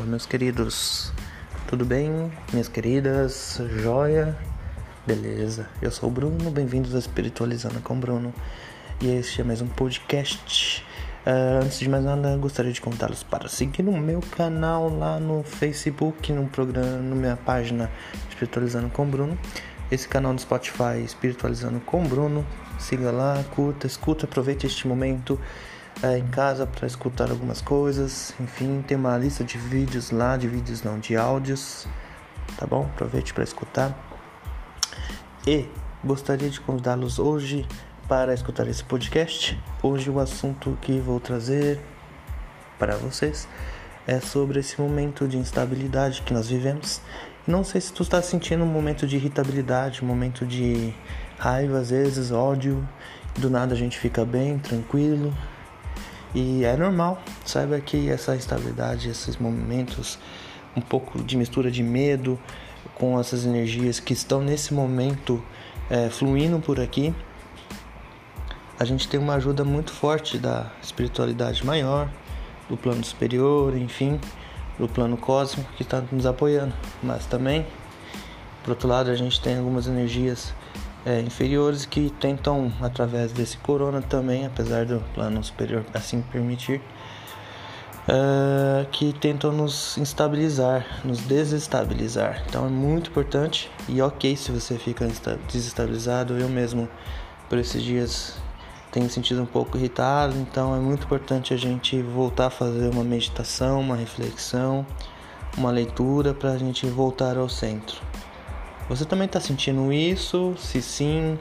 [0.00, 1.12] Oi, meus queridos,
[1.68, 2.32] tudo bem?
[2.52, 4.34] Minhas queridas, joia?
[5.06, 8.32] Beleza, eu sou o Bruno, bem-vindos a Espiritualizando com Bruno
[8.98, 10.82] e este é mais um podcast.
[11.26, 15.42] Uh, antes de mais nada, gostaria de convidá-los para seguir no meu canal lá no
[15.42, 17.90] Facebook, no programa, na minha página
[18.30, 19.38] Espiritualizando com Bruno.
[19.92, 22.46] Esse canal no Spotify, Espiritualizando com Bruno.
[22.78, 25.38] Siga lá, curta, escuta, aproveite este momento
[26.02, 28.34] é, em casa para escutar algumas coisas.
[28.40, 31.86] Enfim, tem uma lista de vídeos lá, de vídeos não, de áudios,
[32.56, 32.84] tá bom?
[32.94, 33.96] Aproveite para escutar.
[35.46, 35.66] E
[36.04, 37.66] gostaria de convidá-los hoje
[38.08, 39.58] para escutar esse podcast.
[39.82, 41.78] Hoje o assunto que vou trazer
[42.78, 43.46] para vocês
[44.06, 47.00] é sobre esse momento de instabilidade que nós vivemos.
[47.46, 50.94] Não sei se tu está sentindo um momento de irritabilidade, um momento de
[51.38, 52.86] raiva, às vezes ódio.
[53.38, 55.32] Do nada a gente fica bem, tranquilo,
[56.34, 60.18] e é normal, saiba que essa instabilidade, esses momentos,
[60.76, 62.38] um pouco de mistura de medo
[62.94, 65.42] com essas energias que estão nesse momento
[65.88, 67.14] é, fluindo por aqui,
[68.78, 72.08] a gente tem uma ajuda muito forte da espiritualidade maior,
[72.68, 74.18] do plano superior, enfim,
[74.78, 76.72] do plano cósmico que está nos apoiando.
[77.02, 77.66] Mas também,
[78.62, 80.54] por outro lado, a gente tem algumas energias
[81.04, 86.80] é, inferiores que tentam, através desse corona também, apesar do plano superior assim permitir,
[88.08, 92.42] é, que tentam nos instabilizar, nos desestabilizar.
[92.48, 95.08] Então é muito importante e ok se você fica
[95.46, 96.38] desestabilizado.
[96.38, 96.88] Eu mesmo,
[97.48, 98.36] por esses dias,
[98.90, 103.04] tenho sentido um pouco irritado, então é muito importante a gente voltar a fazer uma
[103.04, 104.84] meditação, uma reflexão,
[105.56, 108.00] uma leitura para a gente voltar ao centro.
[108.90, 110.52] Você também está sentindo isso?
[110.58, 111.38] Se sim,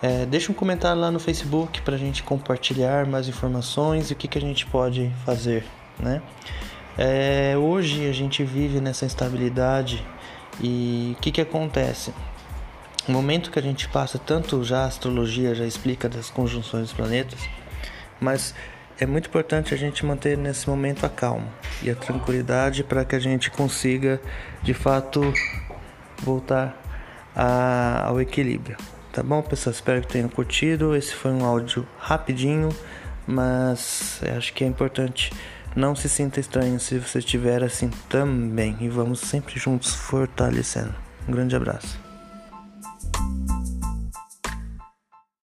[0.00, 4.16] é, deixa um comentário lá no Facebook para a gente compartilhar mais informações e o
[4.16, 5.64] que, que a gente pode fazer,
[5.98, 6.22] né?
[6.96, 10.06] É, hoje a gente vive nessa instabilidade
[10.62, 12.14] e o que, que acontece?
[13.08, 16.92] O momento que a gente passa, tanto já a astrologia já explica das conjunções dos
[16.92, 17.40] planetas,
[18.20, 18.54] mas
[19.00, 21.48] é muito importante a gente manter nesse momento a calma
[21.82, 24.20] e a tranquilidade para que a gente consiga
[24.62, 25.34] de fato
[26.22, 26.84] voltar
[27.34, 28.76] a, ao equilíbrio.
[29.12, 29.72] Tá bom, pessoal?
[29.72, 30.94] Espero que tenham curtido.
[30.96, 32.68] Esse foi um áudio rapidinho,
[33.26, 35.32] mas acho que é importante.
[35.76, 38.76] Não se sinta estranho se você estiver assim também.
[38.80, 40.94] E vamos sempre juntos fortalecendo.
[41.28, 42.03] Um grande abraço.